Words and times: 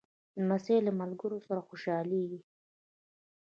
لمسی 0.39 0.77
له 0.85 0.91
ملګرو 0.99 1.37
سره 1.47 1.61
خوشحالېږي. 1.67 2.39